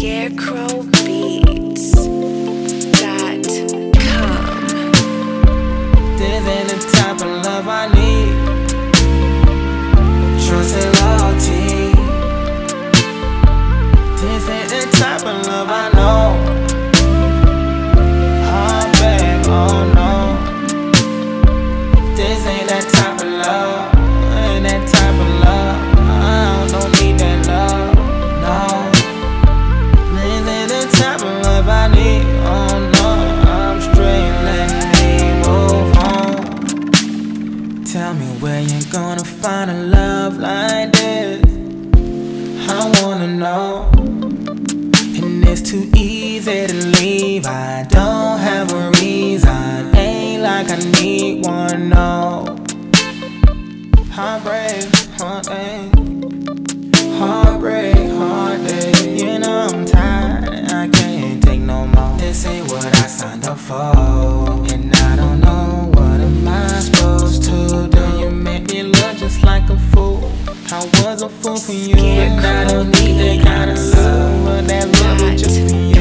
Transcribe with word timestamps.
scarecrow. 0.00 0.89
leave. 47.40 47.46
I 47.46 47.86
don't 47.88 48.38
have 48.38 48.72
a 48.72 48.90
reason. 49.00 49.94
Ain't 49.94 50.42
like 50.42 50.70
I 50.70 50.76
need 51.00 51.44
one, 51.44 51.88
no. 51.88 52.56
Heartbreak, 54.10 54.86
heartache. 55.18 55.92
Heartbreak, 57.18 57.94
day 58.66 59.16
You 59.16 59.38
know 59.38 59.68
I'm 59.70 59.84
tired. 59.84 60.72
I 60.72 60.88
can't 60.88 61.42
take 61.42 61.60
no 61.60 61.86
more. 61.86 62.16
This 62.18 62.46
ain't 62.46 62.68
what 62.70 62.84
I 62.84 63.06
signed 63.06 63.46
up 63.46 63.58
for. 63.58 63.74
And 64.72 64.94
I 64.94 65.16
don't 65.16 65.40
know 65.40 65.90
what 65.94 66.20
am 66.20 66.48
I 66.48 66.80
supposed 66.80 67.42
to 67.44 67.88
do. 67.88 68.18
You 68.18 68.30
make 68.30 68.68
me 68.68 68.82
look 68.82 69.16
just 69.16 69.42
like 69.42 69.68
a 69.70 69.78
fool. 69.92 70.32
I 70.72 70.84
was 71.02 71.22
a 71.22 71.28
fool 71.28 71.56
for 71.56 71.72
you, 71.72 71.96
and 71.96 72.40
I 72.46 72.64
don't 72.64 72.90
need 72.90 73.18
that 73.18 73.44
kind 73.44 73.70
of 73.70 73.78
love. 73.78 74.44
But 74.44 74.68
that 74.68 74.86
love 75.02 75.32
was 75.32 75.42
just 75.42 75.60
for 75.68 75.76
you. 75.76 75.99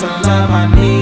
type 0.00 0.20
of 0.20 0.26
love 0.26 0.50
I 0.50 0.74
need. 0.74 0.99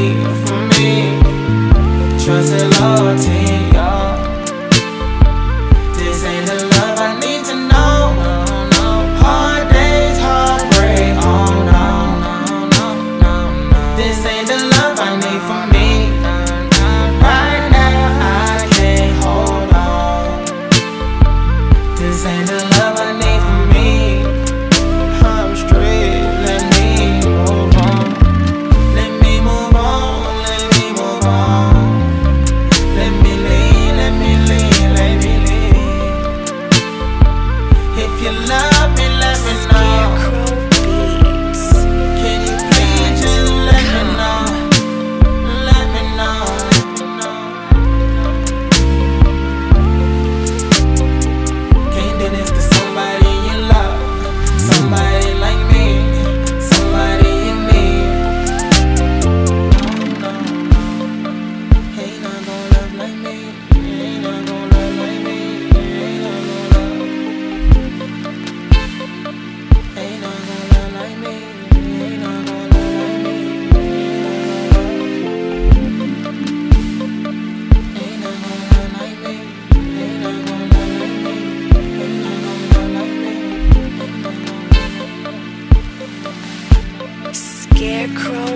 across 88.13 88.48